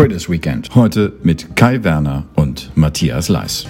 [0.00, 0.74] Traders Weekend.
[0.74, 3.66] Heute mit Kai Werner und Matthias Leis.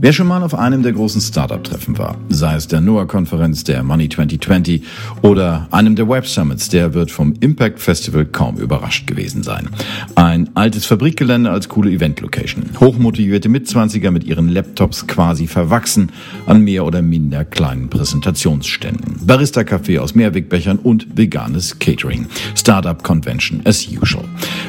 [0.00, 4.08] Wer schon mal auf einem der großen Startup-Treffen war, sei es der NOAA-Konferenz, der Money
[4.08, 4.84] 2020
[5.22, 9.68] oder einem der Web Summits, der wird vom Impact Festival kaum überrascht gewesen sein.
[10.14, 12.66] Ein altes Fabrikgelände als coole Event-Location.
[12.78, 16.12] Hochmotivierte Mitzwanziger mit ihren Laptops quasi verwachsen
[16.46, 19.26] an mehr oder minder kleinen Präsentationsständen.
[19.26, 22.26] Barista-Café aus Mehrwegbechern und veganes Catering.
[22.54, 24.24] Startup Convention as usual.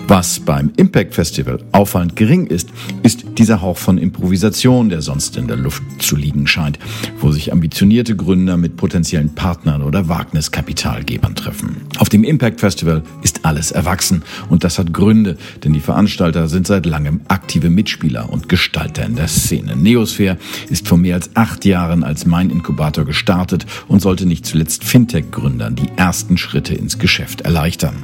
[0.07, 2.69] Was beim Impact Festival auffallend gering ist,
[3.03, 6.79] ist dieser Hauch von Improvisation, der sonst sonst in der Luft zu liegen scheint,
[7.19, 11.75] wo sich ambitionierte Gründer mit potenziellen Partnern oder Wagniskapitalgebern treffen.
[11.97, 16.67] Auf dem Impact Festival ist alles erwachsen und das hat Gründe, denn die Veranstalter sind
[16.67, 19.75] seit langem aktive Mitspieler und Gestalter in der Szene.
[19.75, 20.37] Neosphere
[20.69, 25.75] ist vor mehr als acht Jahren als mein Inkubator gestartet und sollte nicht zuletzt Fintech-Gründern
[25.75, 27.95] die ersten Schritte ins Geschäft erleichtern.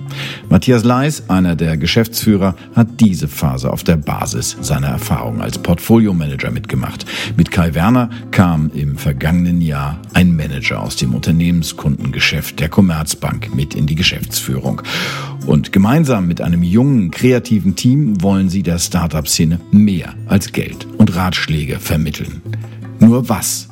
[0.49, 6.51] Matthias Leis, einer der Geschäftsführer, hat diese Phase auf der Basis seiner Erfahrung als Portfolio-Manager
[6.51, 7.04] mitgemacht.
[7.37, 13.75] Mit Kai Werner kam im vergangenen Jahr ein Manager aus dem Unternehmenskundengeschäft der Commerzbank mit
[13.75, 14.81] in die Geschäftsführung.
[15.45, 21.15] Und gemeinsam mit einem jungen, kreativen Team wollen sie der Startup-Szene mehr als Geld und
[21.15, 22.41] Ratschläge vermitteln.
[22.99, 23.67] Nur was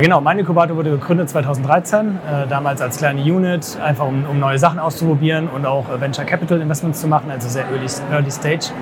[0.00, 4.56] Genau, mein Inkubator wurde gegründet 2013, äh, damals als kleine Unit, einfach um, um, neue
[4.56, 8.72] Sachen auszuprobieren und auch äh, Venture Capital Investments zu machen, also sehr Early, Early Stage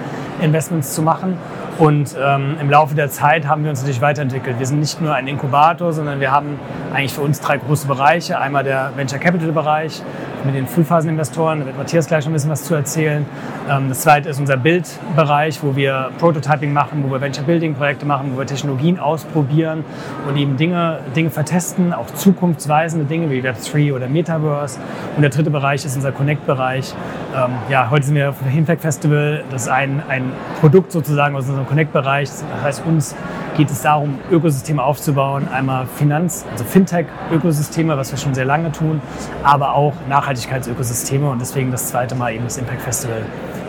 [0.43, 1.39] Investments zu machen.
[1.79, 4.59] Und ähm, im Laufe der Zeit haben wir uns natürlich weiterentwickelt.
[4.59, 6.59] Wir sind nicht nur ein Inkubator, sondern wir haben
[6.95, 8.41] eigentlich für uns drei große Bereiche.
[8.41, 10.03] Einmal der Venture Capital Bereich
[10.47, 13.27] mit den Frühphaseninvestoren, da wird Matthias gleich noch ein bisschen was zu erzählen.
[13.69, 18.07] Ähm, das zweite ist unser Bildbereich, wo wir Prototyping machen, wo wir Venture Building Projekte
[18.07, 19.85] machen, wo wir Technologien ausprobieren
[20.27, 24.79] und eben Dinge, Dinge vertesten, auch zukunftsweisende Dinge wie Web3 oder Metaverse.
[25.17, 26.95] Und der dritte Bereich ist unser Connect-Bereich.
[27.35, 29.45] Ähm, ja, heute sind wir auf dem Impact Festival.
[29.51, 32.29] Das ist ein, ein Produkt sozusagen aus unserem Connect-Bereich.
[32.29, 33.15] Das heißt, uns
[33.57, 35.49] geht es darum, Ökosysteme aufzubauen.
[35.49, 39.01] Einmal Finanz-, also Fintech-Ökosysteme, was wir schon sehr lange tun,
[39.43, 43.23] aber auch Nachhaltigkeitsökosysteme und deswegen das zweite Mal eben das Impact Festival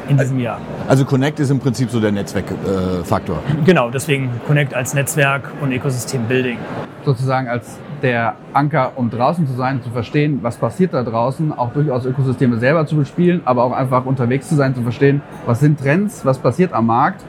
[0.09, 0.59] in diesem Jahr.
[0.87, 3.37] Also Connect ist im Prinzip so der Netzwerkfaktor.
[3.37, 6.57] Äh, genau, deswegen Connect als Netzwerk und Ökosystem-Building.
[7.03, 11.71] Sozusagen als der Anker, um draußen zu sein, zu verstehen, was passiert da draußen, auch
[11.71, 15.79] durchaus Ökosysteme selber zu bespielen, aber auch einfach unterwegs zu sein, zu verstehen, was sind
[15.79, 17.23] Trends, was passiert am Markt,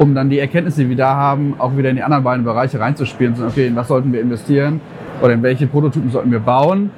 [0.00, 2.80] um dann die Erkenntnisse, die wir da haben, auch wieder in die anderen beiden Bereiche
[2.80, 4.80] reinzuspielen, okay, in was sollten wir investieren?
[5.20, 6.90] Oder in welche Prototypen sollten wir bauen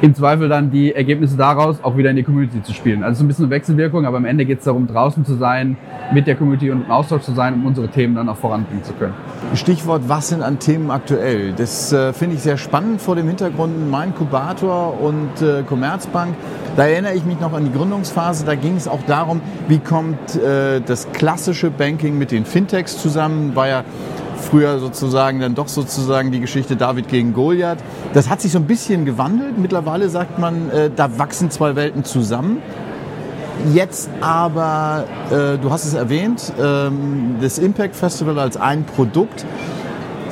[0.00, 3.02] im Zweifel dann die Ergebnisse daraus auch wieder in die Community zu spielen.
[3.02, 5.76] Also ist ein bisschen eine Wechselwirkung, aber am Ende geht es darum, draußen zu sein,
[6.12, 8.92] mit der Community und im Austausch zu sein, um unsere Themen dann auch voranbringen zu
[8.94, 9.14] können.
[9.54, 11.52] Stichwort, was sind an Themen aktuell?
[11.52, 16.34] Das äh, finde ich sehr spannend vor dem Hintergrund Mein Kubator und äh, Commerzbank.
[16.76, 18.44] Da erinnere ich mich noch an die Gründungsphase.
[18.44, 23.54] Da ging es auch darum, wie kommt äh, das klassische Banking mit den Fintechs zusammen.
[23.54, 23.84] War ja
[24.44, 27.78] früher sozusagen dann doch sozusagen die Geschichte David gegen Goliath.
[28.12, 29.58] Das hat sich so ein bisschen gewandelt.
[29.58, 32.58] Mittlerweile sagt man, äh, da wachsen zwei Welten zusammen.
[33.72, 39.46] Jetzt aber, äh, du hast es erwähnt, ähm, das Impact Festival als ein Produkt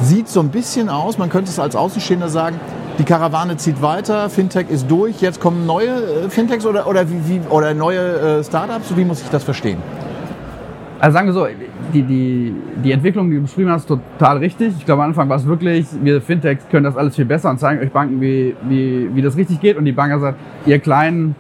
[0.01, 2.61] sieht so ein bisschen aus, man könnte es als Außenstehender sagen,
[2.99, 7.29] die Karawane zieht weiter, Fintech ist durch, jetzt kommen neue äh, Fintechs oder, oder, wie,
[7.29, 9.79] wie, oder neue äh, Startups, wie muss ich das verstehen?
[11.03, 11.49] Also sagen wir so,
[11.93, 12.55] die, die,
[12.85, 14.73] die Entwicklung, die du beschrieben hast, total richtig.
[14.79, 17.59] Ich glaube, am Anfang war es wirklich, wir Fintechs können das alles viel besser und
[17.59, 19.77] zeigen euch Banken, wie, wie, wie das richtig geht.
[19.77, 21.35] Und die Banker sagt, ihr Kleinen,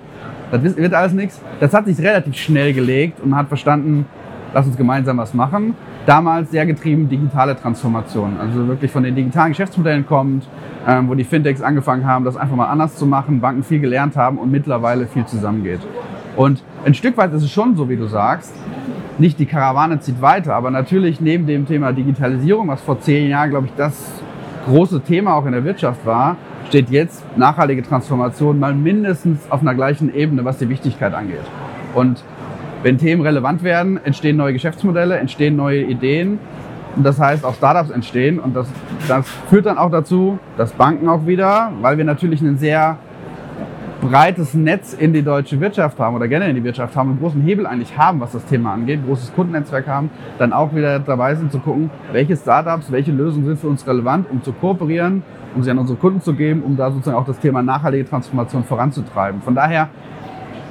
[0.50, 1.40] das wird alles nichts.
[1.60, 4.06] Das hat sich relativ schnell gelegt und man hat verstanden,
[4.52, 5.76] lass uns gemeinsam was machen.
[6.06, 10.48] Damals sehr getrieben digitale Transformation, also wirklich von den digitalen Geschäftsmodellen kommt,
[10.88, 14.16] ähm, wo die Fintechs angefangen haben, das einfach mal anders zu machen, Banken viel gelernt
[14.16, 15.82] haben und mittlerweile viel zusammengeht.
[16.34, 18.52] Und ein Stück weit ist es schon so, wie du sagst,
[19.18, 23.50] nicht die Karawane zieht weiter, aber natürlich neben dem Thema Digitalisierung, was vor zehn Jahren,
[23.50, 24.22] glaube ich, das
[24.66, 26.36] große Thema auch in der Wirtschaft war,
[26.68, 31.44] steht jetzt nachhaltige Transformation mal mindestens auf einer gleichen Ebene, was die Wichtigkeit angeht.
[31.94, 32.24] Und
[32.82, 36.38] wenn Themen relevant werden, entstehen neue Geschäftsmodelle, entstehen neue Ideen.
[36.96, 38.38] Und das heißt, auch Startups entstehen.
[38.38, 38.66] Und das,
[39.08, 42.98] das führt dann auch dazu, dass Banken auch wieder, weil wir natürlich einen sehr
[44.02, 47.40] breites Netz in die deutsche Wirtschaft haben oder generell in die Wirtschaft haben, einen großen
[47.40, 51.52] Hebel eigentlich haben, was das Thema angeht, großes Kundennetzwerk haben, dann auch wieder dabei sind
[51.52, 55.22] zu gucken, welche Startups, welche Lösungen sind für uns relevant, um zu kooperieren,
[55.54, 58.64] um sie an unsere Kunden zu geben, um da sozusagen auch das Thema nachhaltige Transformation
[58.64, 59.40] voranzutreiben.
[59.40, 59.88] Von daher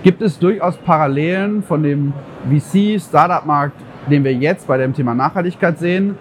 [0.04, 2.12] gibt es durchaus Parallelen von dem
[2.50, 3.80] VC-Startup-Markt,
[4.10, 6.18] den wir jetzt bei dem Thema Nachhaltigkeit sehen,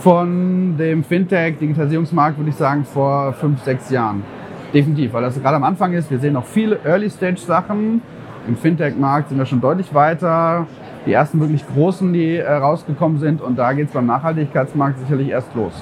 [0.00, 4.24] von dem Fintech-Digitalisierungsmarkt, würde ich sagen, vor fünf, sechs Jahren.
[4.72, 6.10] Definitiv, weil das gerade am Anfang ist.
[6.10, 8.02] Wir sehen noch viele Early-Stage-Sachen.
[8.46, 10.66] Im Fintech-Markt sind wir schon deutlich weiter.
[11.06, 13.40] Die ersten wirklich großen, die äh, rausgekommen sind.
[13.40, 15.72] Und da geht es beim Nachhaltigkeitsmarkt sicherlich erst los.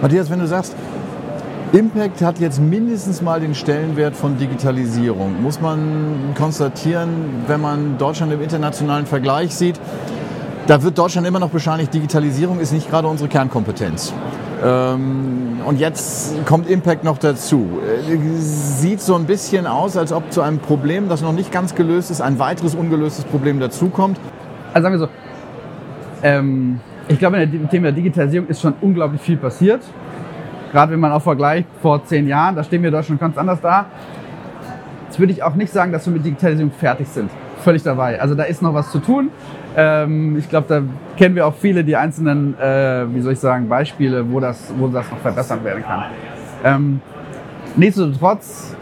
[0.00, 0.76] Matthias, wenn du sagst,
[1.72, 5.42] Impact hat jetzt mindestens mal den Stellenwert von Digitalisierung.
[5.42, 7.08] Muss man konstatieren,
[7.46, 9.78] wenn man Deutschland im internationalen Vergleich sieht,
[10.66, 14.14] da wird Deutschland immer noch bescheinigt, Digitalisierung ist nicht gerade unsere Kernkompetenz.
[14.64, 17.80] Ähm, und jetzt kommt Impact noch dazu.
[18.38, 22.10] Sieht so ein bisschen aus, als ob zu einem Problem, das noch nicht ganz gelöst
[22.10, 24.18] ist, ein weiteres ungelöstes Problem dazukommt.
[24.72, 25.08] Also sagen wir so,
[26.22, 29.82] ähm, ich glaube, im Thema Digitalisierung ist schon unglaublich viel passiert.
[30.72, 33.60] Gerade wenn man auch vergleicht vor zehn Jahren, da stehen wir in Deutschland ganz anders
[33.60, 33.86] da.
[35.06, 37.30] Jetzt würde ich auch nicht sagen, dass wir mit Digitalisierung fertig sind.
[37.62, 38.20] Völlig dabei.
[38.20, 39.30] Also da ist noch was zu tun.
[39.76, 40.82] Ähm, ich glaube, da
[41.16, 44.88] kennen wir auch viele die einzelnen, äh, wie soll ich sagen, Beispiele, wo das, wo
[44.88, 46.04] das noch verbessert werden kann.
[46.64, 47.00] Ähm,
[47.76, 48.76] nichtsdestotrotz,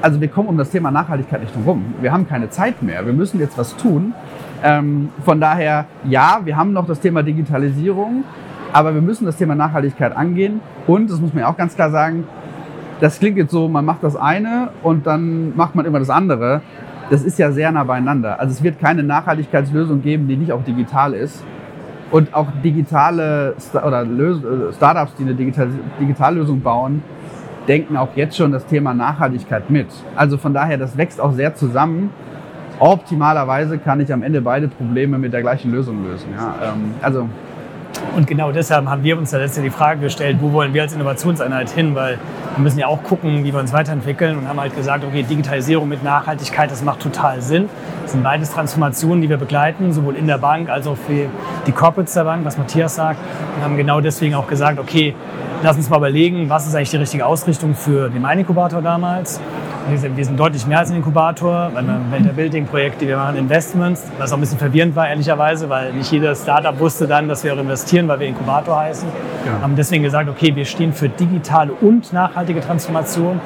[0.00, 1.94] also wir kommen um das Thema Nachhaltigkeit nicht herum.
[2.00, 3.04] Wir haben keine Zeit mehr.
[3.04, 4.14] Wir müssen jetzt was tun.
[4.62, 8.24] Ähm, von daher, ja, wir haben noch das Thema Digitalisierung,
[8.72, 10.60] aber wir müssen das Thema Nachhaltigkeit angehen.
[10.86, 12.24] Und, das muss man ja auch ganz klar sagen,
[13.00, 16.62] das klingt jetzt so, man macht das eine und dann macht man immer das andere
[17.10, 18.38] das ist ja sehr nah beieinander.
[18.38, 21.44] Also es wird keine Nachhaltigkeitslösung geben, die nicht auch digital ist.
[22.10, 25.68] Und auch digitale oder äh, Startups, die eine Digital
[26.00, 27.02] Digitallösung bauen,
[27.66, 29.88] denken auch jetzt schon das Thema Nachhaltigkeit mit.
[30.16, 32.10] Also von daher, das wächst auch sehr zusammen.
[32.78, 36.28] Optimalerweise kann ich am Ende beide Probleme mit der gleichen Lösung lösen.
[36.34, 37.28] Ja, ähm, also
[38.14, 40.92] und genau deshalb haben wir uns da letztlich die Frage gestellt, wo wollen wir als
[40.92, 41.94] Innovationseinheit hin?
[41.94, 42.18] Weil
[42.56, 45.88] wir müssen ja auch gucken, wie wir uns weiterentwickeln und haben halt gesagt, okay, Digitalisierung
[45.88, 47.68] mit Nachhaltigkeit, das macht total Sinn.
[48.02, 51.28] Das sind beides Transformationen, die wir begleiten, sowohl in der Bank als auch für
[51.66, 53.20] die Corporates der Bank, was Matthias sagt.
[53.56, 55.14] Und haben genau deswegen auch gesagt, okay,
[55.62, 59.40] lass uns mal überlegen, was ist eigentlich die richtige Ausrichtung für den Main-Inkubator damals
[59.90, 64.04] wir sind, deutlich mehr als ein Inkubator, weil wir Venture Building Projekte, wir machen Investments,
[64.18, 67.54] was auch ein bisschen verwirrend war, ehrlicherweise, weil nicht jedes Startup wusste dann, dass wir
[67.54, 69.08] auch investieren, weil wir Inkubator heißen.
[69.46, 69.62] Ja.
[69.62, 73.40] Haben deswegen gesagt, okay, wir stehen für digitale und nachhaltige Transformation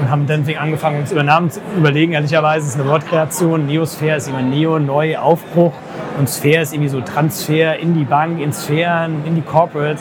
[0.00, 2.12] und haben deswegen angefangen, uns über Namen zu überlegen.
[2.12, 3.66] Ehrlicherweise ist eine Wortkreation.
[3.66, 5.72] Neosphere ist immer Neo, neu, Aufbruch.
[6.18, 10.00] Und Sphere ist irgendwie so Transfer in die Bank, in Sphären, in die Corporate.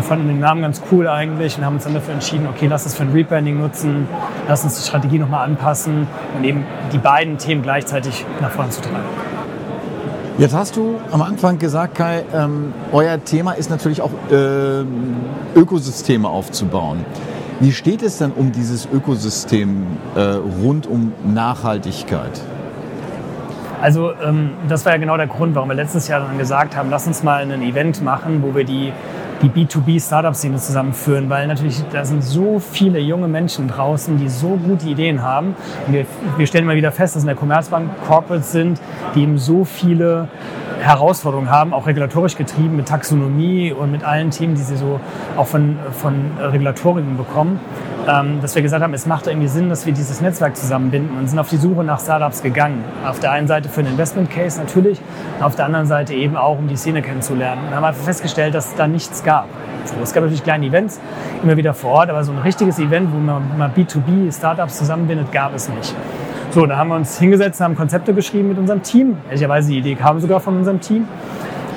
[0.00, 2.86] Wir fanden den Namen ganz cool eigentlich und haben uns dann dafür entschieden, okay, lass
[2.86, 4.08] es für ein Rebranding nutzen,
[4.48, 8.80] lass uns die Strategie nochmal anpassen und eben die beiden Themen gleichzeitig nach vorne zu
[8.80, 9.04] treiben.
[10.38, 14.84] Jetzt hast du am Anfang gesagt, Kai, ähm, euer Thema ist natürlich auch äh,
[15.54, 17.04] Ökosysteme aufzubauen.
[17.60, 20.20] Wie steht es denn um dieses Ökosystem äh,
[20.62, 22.40] rund um Nachhaltigkeit?
[23.82, 26.88] Also ähm, das war ja genau der Grund, warum wir letztes Jahr dann gesagt haben,
[26.88, 28.92] lass uns mal ein Event machen, wo wir die
[29.42, 34.88] die B2B-Startup-Szene zusammenführen, weil natürlich da sind so viele junge Menschen draußen, die so gute
[34.88, 35.54] Ideen haben.
[35.86, 36.06] Und wir,
[36.36, 38.80] wir stellen immer wieder fest, dass in der Commerzbank Corporates sind,
[39.14, 40.28] die eben so viele
[40.80, 45.00] Herausforderungen haben, auch regulatorisch getrieben mit Taxonomie und mit allen Themen, die sie so
[45.36, 47.60] auch von, von Regulatoriken bekommen,
[48.06, 51.38] dass wir gesagt haben, es macht irgendwie Sinn, dass wir dieses Netzwerk zusammenbinden und sind
[51.38, 52.84] auf die Suche nach Startups gegangen.
[53.06, 55.00] Auf der einen Seite für einen Investment Case natürlich,
[55.40, 57.62] auf der anderen Seite eben auch, um die Szene kennenzulernen.
[57.68, 59.46] Und haben einfach festgestellt, dass es da nichts gab.
[60.02, 61.00] Es gab natürlich kleine Events
[61.42, 65.54] immer wieder vor Ort, aber so ein richtiges Event, wo man mal B2B-Startups zusammenbindet, gab
[65.54, 65.94] es nicht.
[66.50, 69.16] So, da haben wir uns hingesetzt, haben Konzepte geschrieben mit unserem Team.
[69.28, 71.06] Ehrlicherweise, die Idee kam sogar von unserem Team.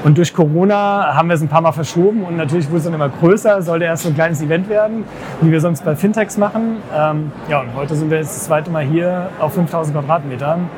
[0.03, 2.93] Und durch Corona haben wir es ein paar Mal verschoben und natürlich wurde es dann
[2.93, 3.62] immer größer.
[3.62, 5.05] Sollte erst so ein kleines Event werden,
[5.39, 6.77] wie wir sonst bei Fintechs machen.
[6.93, 10.69] Ähm, ja, und heute sind wir jetzt das zweite Mal hier auf 5000 Quadratmetern,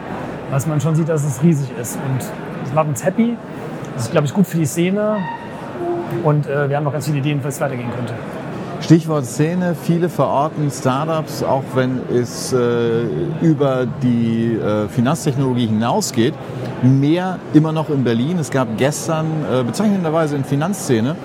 [0.51, 1.96] was man schon sieht, dass es riesig ist.
[1.96, 2.20] Und
[2.63, 3.36] das macht uns happy.
[3.96, 5.17] Das ist, glaube ich, gut für die Szene.
[6.24, 8.13] Und äh, wir haben noch ganz viele Ideen, wie es weitergehen könnte.
[8.82, 13.05] Stichwort Szene, viele verorten Startups, auch wenn es äh,
[13.41, 16.34] über die äh, Finanztechnologie hinausgeht,
[16.84, 18.38] mehr immer noch in Berlin.
[18.38, 21.15] Es gab gestern äh, bezeichnenderweise in Finanzszene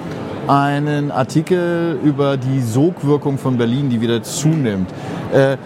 [0.47, 4.91] einen Artikel über die Sogwirkung von Berlin, die wieder zunimmt.
[5.33, 5.57] Äh,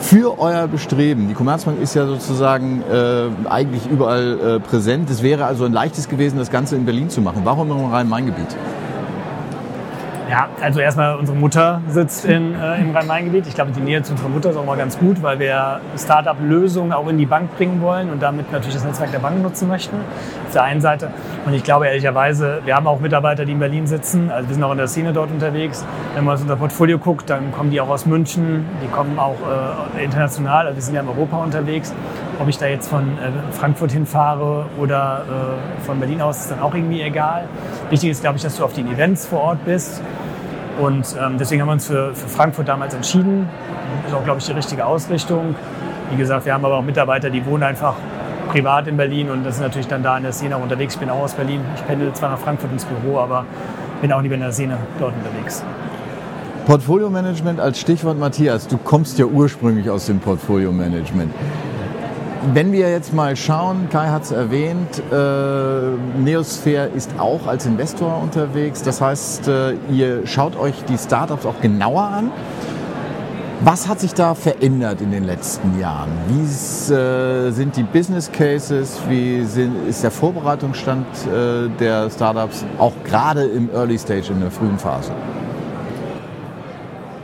[0.00, 5.10] für euer Bestreben, die Commerzbank ist ja sozusagen äh, eigentlich überall äh, präsent.
[5.10, 7.42] Es wäre also ein leichtes gewesen, das Ganze in Berlin zu machen.
[7.44, 8.56] Warum im Rhein-Main-Gebiet?
[10.30, 13.48] Ja, also erstmal unsere Mutter sitzt in, äh, im Rhein-Main-Gebiet.
[13.48, 16.92] Ich glaube, die Nähe zu unserer Mutter ist auch mal ganz gut, weil wir Startup-Lösungen
[16.92, 19.96] auch in die Bank bringen wollen und damit natürlich das Netzwerk der Bank nutzen möchten.
[20.46, 21.10] Auf der einen Seite.
[21.46, 24.30] Und ich glaube ehrlicherweise, wir haben auch Mitarbeiter, die in Berlin sitzen.
[24.30, 25.84] Also wir sind auch in der Szene dort unterwegs.
[26.14, 29.34] Wenn man uns unser Portfolio guckt, dann kommen die auch aus München, die kommen auch
[29.96, 30.66] äh, international.
[30.66, 31.92] Also wir sind ja in Europa unterwegs.
[32.40, 36.60] Ob ich da jetzt von äh, Frankfurt hinfahre oder äh, von Berlin aus, ist dann
[36.60, 37.44] auch irgendwie egal.
[37.90, 40.00] Wichtig ist, glaube ich, dass du auf den Events vor Ort bist.
[40.80, 43.46] Und ähm, deswegen haben wir uns für, für Frankfurt damals entschieden.
[44.06, 45.54] Ist auch, glaube ich, die richtige Ausrichtung.
[46.10, 47.94] Wie gesagt, wir haben aber auch Mitarbeiter, die wohnen einfach
[48.48, 50.94] privat in Berlin und das ist natürlich dann da in der Szene auch unterwegs.
[50.94, 51.60] Ich bin auch aus Berlin.
[51.76, 53.44] Ich pendel zwar nach Frankfurt ins Büro, aber
[54.00, 55.62] bin auch lieber in der Szene dort unterwegs.
[56.66, 58.66] Portfolio-Management als Stichwort, Matthias.
[58.66, 61.32] Du kommst ja ursprünglich aus dem Portfolio-Management.
[62.42, 68.18] Wenn wir jetzt mal schauen, Kai hat es erwähnt, äh, Neosphere ist auch als Investor
[68.22, 68.82] unterwegs.
[68.82, 72.32] Das heißt, äh, ihr schaut euch die Startups auch genauer an.
[73.62, 76.12] Was hat sich da verändert in den letzten Jahren?
[76.28, 78.98] Wie äh, sind die Business Cases?
[79.06, 84.50] Wie sind, ist der Vorbereitungsstand äh, der Startups auch gerade im Early Stage, in der
[84.50, 85.12] frühen Phase?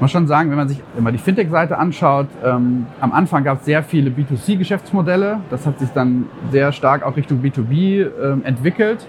[0.00, 3.64] Muss schon sagen, wenn man sich immer die Fintech-Seite anschaut, ähm, am Anfang gab es
[3.64, 5.40] sehr viele B2C-Geschäftsmodelle.
[5.50, 9.06] Das hat sich dann sehr stark auch Richtung B2B ähm, entwickelt.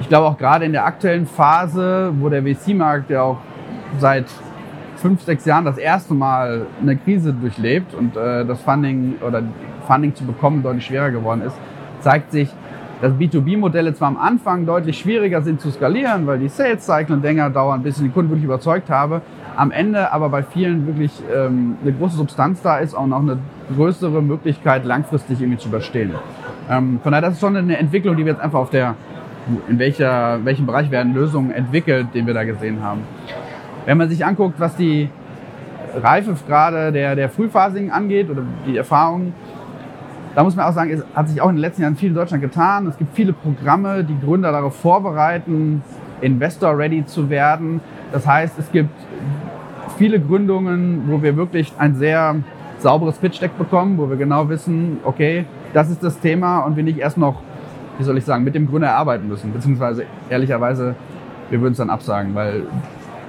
[0.00, 3.38] Ich glaube auch gerade in der aktuellen Phase, wo der VC-Markt ja auch
[3.98, 4.26] seit
[4.96, 9.42] fünf, sechs Jahren das erste Mal eine Krise durchlebt und äh, das Funding oder
[9.86, 11.56] Funding zu bekommen deutlich schwerer geworden ist,
[12.00, 12.48] zeigt sich,
[13.00, 17.82] dass B2B-Modelle zwar am Anfang deutlich schwieriger sind zu skalieren, weil die Sales-Cycle länger dauern,
[17.82, 19.22] bis ich den Kunden wirklich überzeugt habe,
[19.58, 23.38] am Ende aber bei vielen wirklich ähm, eine große Substanz da ist und auch eine
[23.74, 26.12] größere Möglichkeit, langfristig irgendwie zu überstehen.
[26.70, 28.94] Ähm, von daher, das ist schon eine Entwicklung, die wir jetzt einfach auf der,
[29.68, 33.00] in welcher, welchem Bereich werden Lösungen entwickelt, den wir da gesehen haben.
[33.84, 35.10] Wenn man sich anguckt, was die
[35.92, 39.34] Reifegrade der, der Frühphasigen angeht oder die Erfahrungen,
[40.36, 42.14] da muss man auch sagen, es hat sich auch in den letzten Jahren viel in
[42.14, 42.86] Deutschland getan.
[42.86, 45.82] Es gibt viele Programme, die Gründer darauf vorbereiten,
[46.20, 47.80] Investor-ready zu werden.
[48.12, 48.90] Das heißt, es gibt
[49.98, 52.36] viele Gründungen, wo wir wirklich ein sehr
[52.78, 56.98] sauberes Pitch-Deck bekommen, wo wir genau wissen, okay, das ist das Thema und wir nicht
[56.98, 57.42] erst noch,
[57.98, 59.52] wie soll ich sagen, mit dem Gründer erarbeiten müssen.
[59.52, 60.94] Beziehungsweise ehrlicherweise,
[61.50, 62.62] wir würden es dann absagen, weil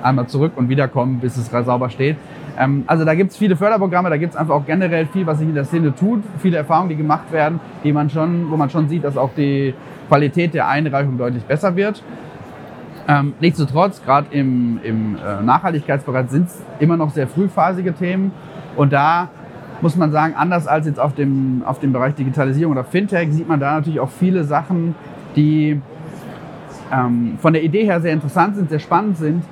[0.04, 2.18] einmal zurück und wiederkommen, bis es sauber steht.
[2.58, 5.40] Ähm, also da gibt es viele Förderprogramme, da gibt es einfach auch generell viel, was
[5.40, 8.70] sich in der Szene tut, viele Erfahrungen, die gemacht werden, die man schon, wo man
[8.70, 9.74] schon sieht, dass auch die
[10.08, 12.04] Qualität der Einreichung deutlich besser wird.
[13.10, 18.32] Ähm, nichtsdestotrotz, gerade im, im äh, Nachhaltigkeitsbereich sind es immer noch sehr frühphasige Themen.
[18.76, 19.30] Und da
[19.82, 23.48] muss man sagen, anders als jetzt auf dem, auf dem Bereich Digitalisierung oder Fintech, sieht
[23.48, 24.94] man da natürlich auch viele Sachen,
[25.36, 25.82] die
[26.94, 29.44] ähm, von der Idee her sehr interessant sind, sehr spannend sind,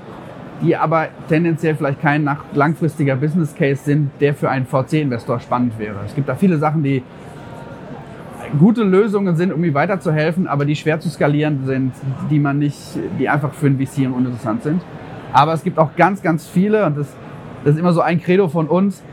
[0.61, 5.97] die aber tendenziell vielleicht kein langfristiger Business Case sind, der für einen VC-Investor spannend wäre.
[6.05, 7.01] Es gibt da viele Sachen, die
[8.59, 11.93] gute Lösungen sind, um ihm weiterzuhelfen, aber die schwer zu skalieren sind,
[12.29, 12.77] die man nicht,
[13.19, 14.81] die einfach für ein VC uninteressant sind.
[15.33, 17.15] Aber es gibt auch ganz, ganz viele, und das,
[17.63, 19.03] das ist immer so ein Credo von uns,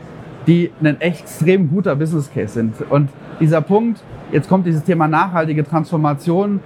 [0.47, 2.75] die ein extrem guter Business Case sind.
[2.89, 6.59] Und dieser Punkt, jetzt kommt dieses Thema nachhaltige Transformation,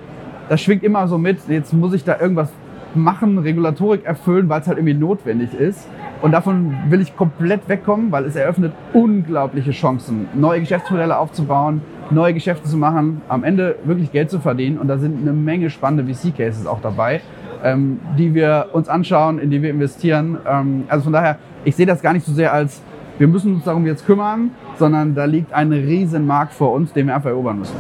[0.50, 2.52] das schwingt immer so mit, jetzt muss ich da irgendwas
[2.96, 5.88] machen, Regulatorik erfüllen, weil es halt irgendwie notwendig ist.
[6.22, 11.82] Und davon will ich komplett wegkommen, weil es eröffnet unglaubliche Chancen, neue Geschäftsmodelle aufzubauen,
[12.12, 14.78] neue Geschäfte zu machen, am Ende wirklich Geld zu verdienen.
[14.78, 17.22] Und da sind eine Menge spannende VC-Cases auch dabei,
[17.64, 20.38] ähm, die wir uns anschauen, in die wir investieren.
[20.48, 22.82] Ähm, also von daher, ich sehe das gar nicht so sehr als,
[23.18, 27.08] wir müssen uns darum jetzt kümmern, sondern da liegt ein riesen Markt vor uns, den
[27.08, 27.76] wir einfach erobern müssen.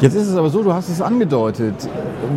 [0.00, 1.74] Jetzt ist es aber so, du hast es angedeutet,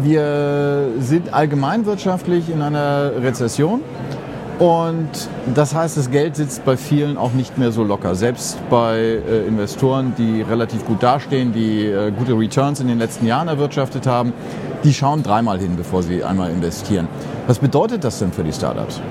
[0.01, 3.81] wir sind allgemeinwirtschaftlich in einer Rezession.
[4.59, 5.09] Und
[5.55, 8.13] das heißt, das Geld sitzt bei vielen auch nicht mehr so locker.
[8.13, 13.25] Selbst bei äh, Investoren, die relativ gut dastehen, die äh, gute Returns in den letzten
[13.25, 14.31] Jahren erwirtschaftet haben,
[14.83, 17.07] die schauen dreimal hin, bevor sie einmal investieren.
[17.47, 19.01] Was bedeutet das denn für die Startups?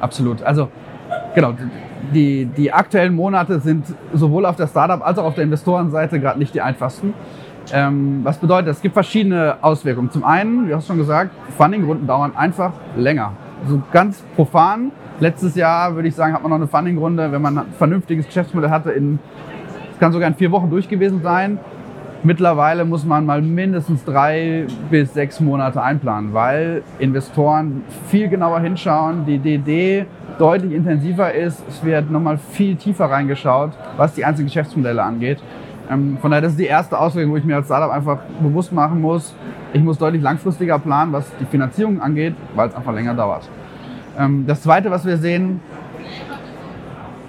[0.00, 0.42] Absolut.
[0.42, 0.68] Also
[1.34, 1.54] genau,
[2.12, 6.38] die, die aktuellen Monate sind sowohl auf der Startup als auch auf der Investorenseite gerade
[6.38, 7.14] nicht die einfachsten.
[7.72, 8.76] Ähm, was bedeutet das?
[8.76, 10.10] Es gibt verschiedene Auswirkungen.
[10.10, 13.32] Zum einen, wie hast schon gesagt, Fundingrunden dauern einfach länger
[13.66, 14.92] so ganz profan.
[15.20, 18.70] Letztes Jahr würde ich sagen, hat man noch eine Funding-Runde, wenn man ein vernünftiges Geschäftsmodell
[18.70, 19.18] hatte, in,
[19.92, 21.58] es kann sogar in vier Wochen durch gewesen sein.
[22.24, 29.24] Mittlerweile muss man mal mindestens drei bis sechs Monate einplanen, weil Investoren viel genauer hinschauen,
[29.24, 30.04] die DD
[30.36, 35.38] deutlich intensiver ist, es wird nochmal viel tiefer reingeschaut, was die einzelnen Geschäftsmodelle angeht.
[35.90, 38.72] Ähm, von daher, das ist die erste Auswirkung, wo ich mir als Startup einfach bewusst
[38.72, 39.34] machen muss,
[39.72, 43.48] ich muss deutlich langfristiger planen, was die Finanzierung angeht, weil es einfach länger dauert.
[44.18, 45.60] Ähm, das Zweite, was wir sehen,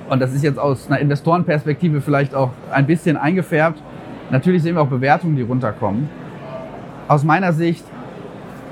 [0.09, 3.81] und das ist jetzt aus einer Investorenperspektive vielleicht auch ein bisschen eingefärbt,
[4.31, 6.09] natürlich sehen wir auch Bewertungen, die runterkommen.
[7.07, 7.85] Aus meiner Sicht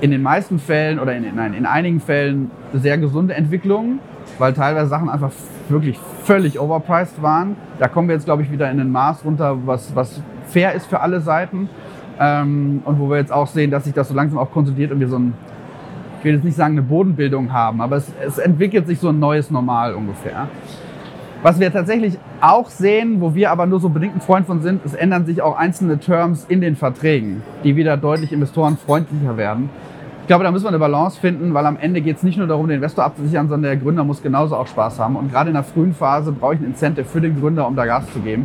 [0.00, 4.00] in den meisten Fällen oder in, nein, in einigen Fällen sehr gesunde Entwicklungen,
[4.38, 5.30] weil teilweise Sachen einfach
[5.68, 7.56] wirklich völlig overpriced waren.
[7.78, 10.86] Da kommen wir jetzt, glaube ich, wieder in ein Maß runter, was, was fair ist
[10.86, 11.68] für alle Seiten.
[12.20, 15.00] Ähm, und wo wir jetzt auch sehen, dass sich das so langsam auch konsolidiert und
[15.00, 15.34] wir so ein,
[16.18, 19.20] ich will jetzt nicht sagen eine Bodenbildung haben, aber es, es entwickelt sich so ein
[19.20, 20.48] neues Normal ungefähr.
[21.42, 24.84] Was wir tatsächlich auch sehen, wo wir aber nur so bedingt ein Freund von sind,
[24.84, 29.70] es ändern sich auch einzelne Terms in den Verträgen, die wieder deutlich investorenfreundlicher werden.
[30.28, 32.46] Ich glaube, da müssen wir eine Balance finden, weil am Ende geht es nicht nur
[32.46, 35.16] darum, den Investor abzusichern, sondern der Gründer muss genauso auch Spaß haben.
[35.16, 37.86] Und gerade in der frühen Phase brauche ich ein Incentive für den Gründer, um da
[37.86, 38.44] Gas zu geben.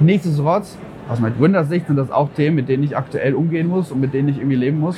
[0.00, 0.76] Nichtsdestotrotz
[1.08, 4.12] aus meiner Gründersicht sind das auch Themen, mit denen ich aktuell umgehen muss und mit
[4.12, 4.96] denen ich irgendwie leben muss,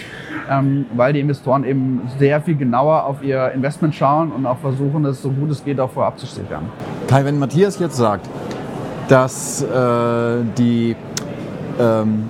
[0.51, 5.05] ähm, weil die Investoren eben sehr viel genauer auf ihr Investment schauen und auch versuchen,
[5.05, 6.63] es so gut es geht auch vorab zu sichern.
[7.09, 8.27] Kai, wenn Matthias jetzt sagt,
[9.07, 9.67] dass äh,
[10.57, 10.97] die
[11.79, 12.25] ähm,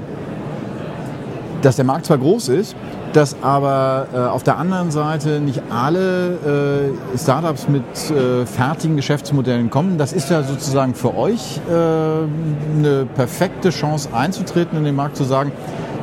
[1.62, 2.76] dass der Markt zwar groß ist,
[3.12, 9.70] dass aber äh, auf der anderen Seite nicht alle äh, Startups mit äh, fertigen Geschäftsmodellen
[9.70, 9.98] kommen.
[9.98, 15.24] Das ist ja sozusagen für euch äh, eine perfekte Chance einzutreten in den Markt, zu
[15.24, 15.52] sagen,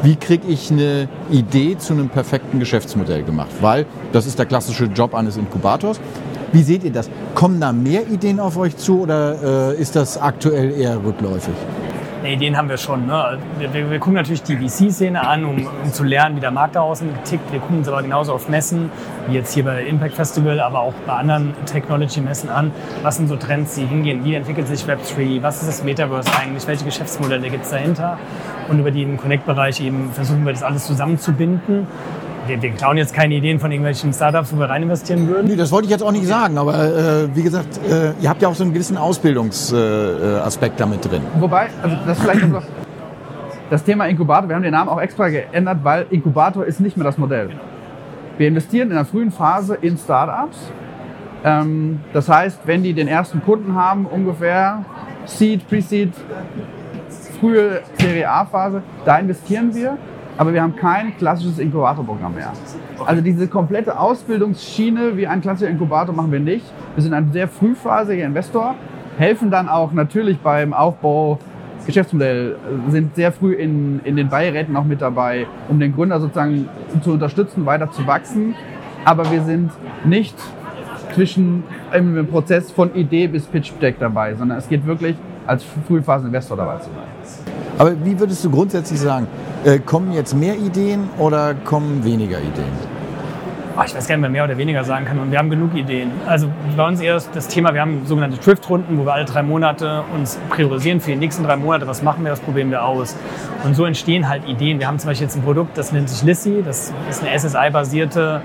[0.02, 3.50] wie kriege ich eine Idee zu einem perfekten Geschäftsmodell gemacht?
[3.60, 6.00] Weil das ist der klassische Job eines Inkubators.
[6.52, 7.10] Wie seht ihr das?
[7.36, 11.54] Kommen da mehr Ideen auf euch zu oder äh, ist das aktuell eher rückläufig?
[12.22, 13.08] Ne, Ideen haben wir schon.
[13.08, 13.38] Ne?
[13.58, 16.76] Wir, wir, wir, gucken natürlich die VC-Szene an, um, um, zu lernen, wie der Markt
[16.76, 17.50] da außen tickt.
[17.52, 18.92] Wir gucken uns aber genauso auf Messen,
[19.28, 22.72] wie jetzt hier bei Impact Festival, aber auch bei anderen Technology-Messen an.
[23.04, 24.26] Was sind so Trends, die hingehen?
[24.26, 25.42] Wie entwickelt sich Web3?
[25.42, 26.68] Was ist das Metaverse eigentlich?
[26.68, 28.18] Welche Geschäftsmodelle gibt es dahinter?
[28.68, 31.88] Und über den Connect-Bereich eben versuchen wir das alles zusammenzubinden
[32.50, 35.48] wir, wir klauen jetzt keine Ideen von irgendwelchen Startups, wo wir rein investieren würden.
[35.48, 38.42] Nee, das wollte ich jetzt auch nicht sagen, aber äh, wie gesagt, äh, ihr habt
[38.42, 41.22] ja auch so einen gewissen Ausbildungsaspekt äh, damit drin.
[41.40, 42.64] Wobei, also das vielleicht noch
[43.70, 47.06] das Thema Inkubator, wir haben den Namen auch extra geändert, weil Inkubator ist nicht mehr
[47.06, 47.52] das Modell.
[48.38, 50.72] Wir investieren in der frühen Phase in Startups.
[51.44, 54.84] Ähm, das heißt, wenn die den ersten Kunden haben, ungefähr
[55.26, 56.14] Seed, Pre-Seed,
[57.40, 59.98] frühe Serie A-Phase, da investieren wir
[60.40, 62.54] aber wir haben kein klassisches Inkubatorprogramm mehr.
[63.06, 66.64] Also diese komplette Ausbildungsschiene wie ein klassischer Inkubator machen wir nicht.
[66.96, 68.76] Wir sind ein sehr frühphasiger Investor,
[69.18, 71.40] helfen dann auch natürlich beim Aufbau
[71.86, 72.56] Geschäftsmodell,
[72.88, 76.70] sind sehr früh in, in den Beiräten auch mit dabei, um den Gründer sozusagen
[77.02, 78.56] zu unterstützen, weiter zu wachsen.
[79.04, 79.72] Aber wir sind
[80.06, 80.38] nicht
[81.16, 86.56] zwischen im Prozess von Idee bis Pitch Deck dabei, sondern es geht wirklich als Frühphasen-Investor
[86.56, 87.49] dabei zu sein.
[87.80, 89.26] Aber wie würdest du grundsätzlich sagen,
[89.64, 92.74] äh, kommen jetzt mehr Ideen oder kommen weniger Ideen?
[93.78, 95.18] Oh, ich weiß gar nicht, mehr mehr oder weniger sagen kann.
[95.18, 96.12] Und wir haben genug Ideen.
[96.28, 100.04] Also bei uns eher das Thema, wir haben sogenannte Drift-Runden, wo wir alle drei Monate
[100.14, 103.16] uns priorisieren für die nächsten drei Monate, was machen wir, was probieren wir aus.
[103.64, 104.80] Und so entstehen halt Ideen.
[104.80, 106.62] Wir haben zum Beispiel jetzt ein Produkt, das nennt sich Lissy.
[106.66, 108.42] Das ist eine SSI-basierte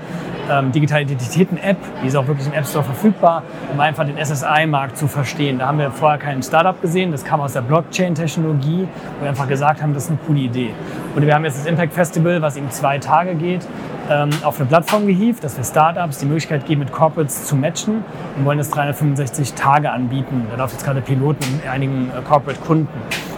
[0.51, 1.77] ähm, digitale Identitäten-App.
[2.03, 5.59] Die ist auch wirklich im App Store verfügbar, um einfach den SSI-Markt zu verstehen.
[5.59, 7.11] Da haben wir vorher kein Startup gesehen.
[7.11, 10.71] Das kam aus der Blockchain-Technologie, wo wir einfach gesagt haben, das ist eine coole Idee.
[11.15, 13.67] Und wir haben jetzt das Impact Festival, was eben zwei Tage geht
[14.09, 18.03] ähm, auf eine Plattform gehievt, dass wir Startups die Möglichkeit geben, mit Corporates zu matchen
[18.37, 20.45] und wollen das 365 Tage anbieten.
[20.51, 22.87] Da läuft jetzt gerade Piloten in einigen äh, Corporate-Kunden.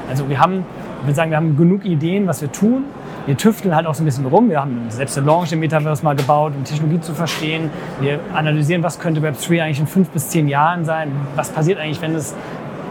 [0.09, 0.65] Also wir haben,
[1.01, 2.85] ich würde sagen, wir haben genug Ideen, was wir tun.
[3.27, 4.49] Wir tüfteln halt auch so ein bisschen rum.
[4.49, 7.69] Wir haben selbst eine Launch im Metaverse mal gebaut, um Technologie zu verstehen.
[7.99, 11.11] Wir analysieren, was könnte Web3 eigentlich in fünf bis zehn Jahren sein.
[11.35, 12.33] Was passiert eigentlich, wenn es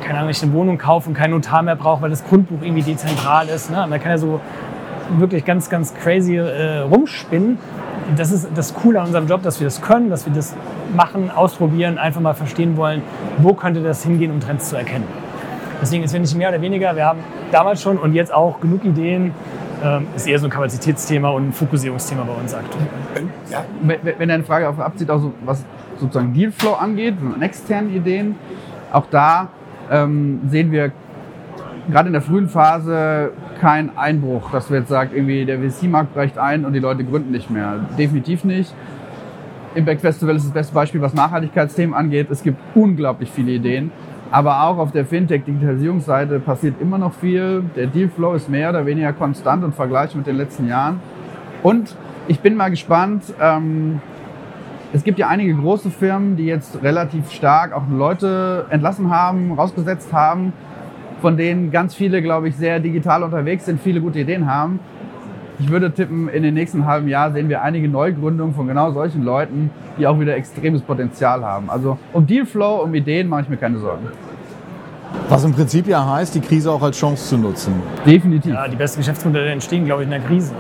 [0.03, 2.83] keine Ahnung, ich eine Wohnung kaufe und kein Notar mehr braucht, weil das Grundbuch irgendwie
[2.83, 3.71] dezentral ist.
[3.71, 3.87] Ne?
[3.89, 4.41] Man kann ja so
[5.17, 7.59] wirklich ganz, ganz crazy äh, rumspinnen.
[8.15, 10.55] Das ist das Coole an unserem Job, dass wir das können, dass wir das
[10.95, 13.01] machen, ausprobieren, einfach mal verstehen wollen,
[13.39, 15.05] wo könnte das hingehen, um Trends zu erkennen.
[15.81, 17.21] Deswegen ist wir nicht mehr oder weniger, wir haben
[17.53, 19.33] damals schon und jetzt auch genug Ideen,
[19.83, 22.85] ähm, ist eher so ein Kapazitätsthema und ein Fokussierungsthema bei uns aktuell.
[23.51, 23.65] Ja.
[23.83, 25.65] Wenn eine Frage auf abzieht, auch so, was
[25.99, 28.37] sozusagen Dealflow angeht, und externen Ideen,
[28.93, 29.49] auch da
[29.91, 30.93] ähm, sehen wir
[31.91, 36.39] gerade in der frühen Phase kein Einbruch, dass wir jetzt sagen, irgendwie der VC-Markt brecht
[36.39, 37.81] ein und die Leute gründen nicht mehr.
[37.99, 38.75] Definitiv nicht.
[39.75, 42.29] Impact Festival ist das beste Beispiel, was Nachhaltigkeitsthemen angeht.
[42.31, 43.93] Es gibt unglaublich viele Ideen.
[44.31, 47.63] Aber auch auf der Fintech-Digitalisierungsseite passiert immer noch viel.
[47.77, 51.01] Der Dealflow ist mehr oder weniger konstant im Vergleich mit den letzten Jahren.
[51.63, 51.95] Und
[52.29, 53.23] ich bin mal gespannt.
[53.41, 54.01] Ähm,
[54.93, 60.13] es gibt ja einige große Firmen, die jetzt relativ stark auch Leute entlassen haben, rausgesetzt
[60.13, 60.53] haben
[61.21, 64.81] von denen ganz viele, glaube ich, sehr digital unterwegs sind, viele gute Ideen haben.
[65.59, 69.25] Ich würde tippen, in den nächsten halben Jahr sehen wir einige Neugründungen von genau solchen
[69.25, 71.71] Leuten, die auch wieder extremes Potenzial haben.
[71.71, 74.07] Also um Dealflow, um Ideen mache ich mir keine Sorgen.
[75.29, 77.75] Was im Prinzip ja heißt, die Krise auch als Chance zu nutzen.
[78.05, 78.53] Definitiv.
[78.53, 80.53] Ja, die besten Geschäftsmodelle entstehen, glaube ich, in der Krise.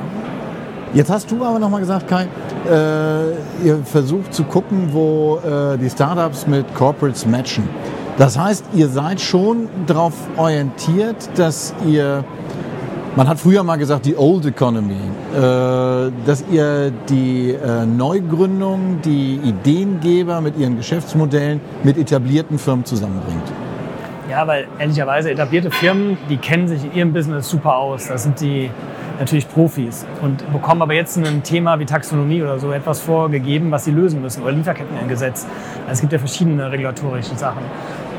[0.95, 2.27] Jetzt hast du aber nochmal gesagt, Kai,
[2.65, 7.69] äh, ihr versucht zu gucken, wo äh, die Startups mit Corporates matchen.
[8.17, 12.25] Das heißt, ihr seid schon darauf orientiert, dass ihr,
[13.17, 14.95] man hat früher mal gesagt, die Old Economy,
[15.35, 23.51] äh, dass ihr die äh, Neugründung, die Ideengeber mit ihren Geschäftsmodellen mit etablierten Firmen zusammenbringt.
[24.31, 28.09] Ja, weil ehrlicherweise etablierte Firmen, die kennen sich in ihrem Business super aus.
[28.09, 28.71] Das sind die
[29.19, 33.85] natürlich Profis und bekommen aber jetzt ein Thema wie Taxonomie oder so etwas vorgegeben, was
[33.85, 35.47] sie lösen müssen oder Lieferkettengesetz.
[35.83, 37.63] Also es gibt ja verschiedene regulatorische Sachen.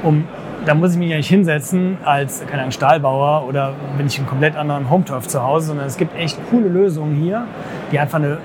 [0.04, 0.24] Um,
[0.68, 4.26] da muss ich mich ja nicht hinsetzen als keine Ahnung, Stahlbauer oder bin ich in
[4.28, 7.46] komplett anderen Home-Turf zu Hause, sondern es gibt echt coole Lösungen hier,
[7.90, 8.38] die einfach eine,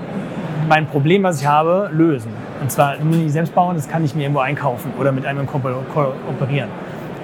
[0.69, 2.31] mein Problem, was ich habe, lösen.
[2.61, 6.69] Und zwar nicht selbst bauen, das kann ich mir irgendwo einkaufen oder mit einem kooperieren.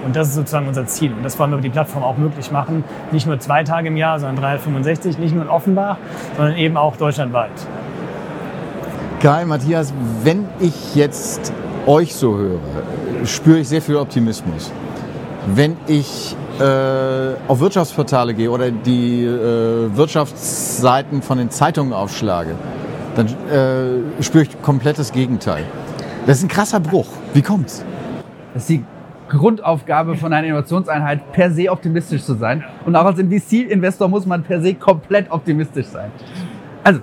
[0.04, 1.12] Und das ist sozusagen unser Ziel.
[1.14, 2.84] Und das wollen wir über die Plattform auch möglich machen.
[3.10, 5.96] Nicht nur zwei Tage im Jahr, sondern 365, nicht nur in Offenbach,
[6.36, 7.50] sondern eben auch deutschlandweit.
[9.20, 11.52] Kai, Matthias, wenn ich jetzt
[11.86, 12.60] euch so höre,
[13.24, 14.70] spüre ich sehr viel Optimismus.
[15.54, 16.62] Wenn ich äh,
[17.48, 22.54] auf Wirtschaftsportale gehe oder die äh, Wirtschaftsseiten von den Zeitungen aufschlage,
[23.16, 25.64] dann äh, spüre ich komplett das Gegenteil.
[26.26, 27.08] Das ist ein krasser Bruch.
[27.34, 27.84] Wie kommt's?
[28.54, 28.84] Das ist die
[29.28, 32.62] Grundaufgabe von einer Innovationseinheit, per se optimistisch zu sein.
[32.84, 36.12] Und auch als VC-Investor muss man per se komplett optimistisch sein.
[36.84, 37.00] Also,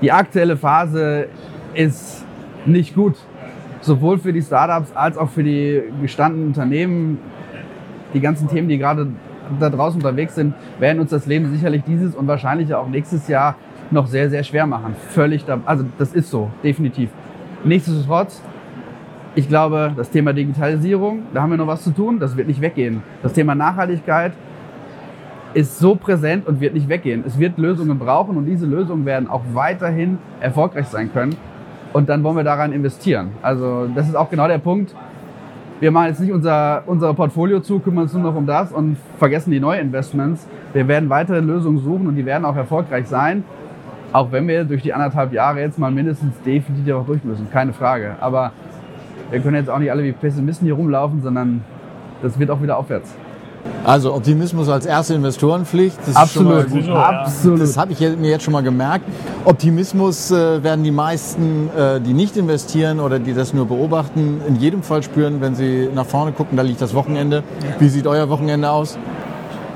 [0.00, 1.28] die aktuelle Phase
[1.74, 2.24] ist
[2.64, 3.16] nicht gut.
[3.84, 7.18] Sowohl für die Startups als auch für die gestandenen Unternehmen.
[8.14, 9.08] Die ganzen Themen, die gerade
[9.60, 13.56] da draußen unterwegs sind, werden uns das Leben sicherlich dieses und wahrscheinlich auch nächstes Jahr
[13.90, 14.94] noch sehr, sehr schwer machen.
[15.10, 17.10] Völlig, da, also das ist so, definitiv.
[17.64, 18.40] Nichtsdestotrotz
[19.36, 22.60] ich glaube, das Thema Digitalisierung, da haben wir noch was zu tun, das wird nicht
[22.60, 23.02] weggehen.
[23.20, 24.32] Das Thema Nachhaltigkeit
[25.54, 27.24] ist so präsent und wird nicht weggehen.
[27.26, 31.36] Es wird Lösungen brauchen und diese Lösungen werden auch weiterhin erfolgreich sein können.
[31.94, 33.30] Und dann wollen wir daran investieren.
[33.40, 34.92] Also das ist auch genau der Punkt.
[35.78, 38.96] Wir machen jetzt nicht unser, unser Portfolio zu, kümmern uns nur noch um das und
[39.18, 40.44] vergessen die Neuinvestments.
[40.72, 43.44] Wir werden weitere Lösungen suchen und die werden auch erfolgreich sein.
[44.12, 47.72] Auch wenn wir durch die anderthalb Jahre jetzt mal mindestens definitiv auch durch müssen, keine
[47.72, 48.16] Frage.
[48.20, 48.50] Aber
[49.30, 51.62] wir können jetzt auch nicht alle wie Pessimisten hier rumlaufen, sondern
[52.22, 53.14] das wird auch wieder aufwärts.
[53.84, 55.98] Also Optimismus als erste Investorenpflicht.
[56.06, 57.60] Das absolut, gut, absolut.
[57.60, 59.04] Das habe ich mir jetzt schon mal gemerkt.
[59.44, 64.56] Optimismus äh, werden die meisten, äh, die nicht investieren oder die das nur beobachten, in
[64.56, 66.56] jedem Fall spüren, wenn sie nach vorne gucken.
[66.56, 67.42] Da liegt das Wochenende.
[67.78, 68.98] Wie sieht euer Wochenende aus?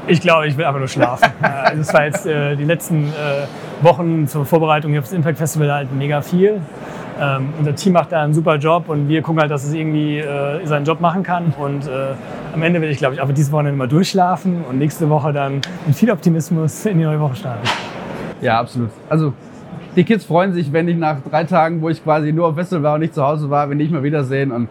[0.07, 1.31] Ich glaube, ich will einfach nur schlafen.
[1.43, 3.47] also es war jetzt äh, die letzten äh,
[3.83, 6.63] Wochen zur Vorbereitung auf das Impact Festival halt mega viel.
[7.21, 10.19] Ähm, unser Team macht da einen super Job und wir gucken halt, dass es irgendwie
[10.19, 11.53] äh, seinen Job machen kann.
[11.59, 12.15] Und äh,
[12.55, 15.61] am Ende will ich, glaube ich, aber diese Woche mal durchschlafen und nächste Woche dann
[15.87, 17.67] mit viel Optimismus in die neue Woche starten.
[18.41, 18.91] Ja, absolut.
[19.09, 19.33] Also
[19.97, 22.83] die Kids freuen sich, wenn ich nach drei Tagen, wo ich quasi nur auf Festival
[22.85, 24.69] war und nicht zu Hause war, wenn die mich mal wiedersehen und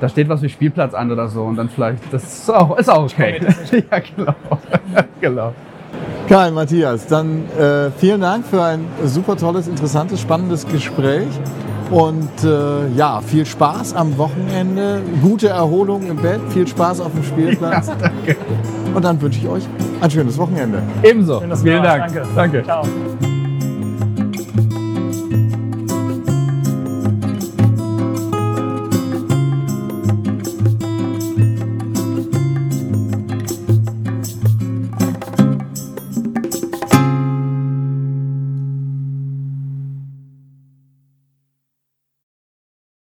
[0.00, 2.88] da steht was wie Spielplatz an oder so und dann vielleicht, das ist auch, ist
[2.88, 3.40] auch okay.
[3.90, 4.34] ja, genau.
[5.20, 5.54] genau.
[6.28, 11.28] Kai, Matthias, dann äh, vielen Dank für ein super tolles, interessantes, spannendes Gespräch.
[11.90, 17.22] Und äh, ja, viel Spaß am Wochenende, gute Erholung im Bett, viel Spaß auf dem
[17.22, 17.88] Spielplatz.
[17.88, 18.36] Ja, danke.
[18.94, 19.64] Und dann wünsche ich euch
[20.00, 20.82] ein schönes Wochenende.
[21.02, 21.40] Ebenso.
[21.40, 22.14] Vielen Dank.
[22.14, 22.26] Danke.
[22.34, 22.62] danke.
[22.62, 22.82] Ciao.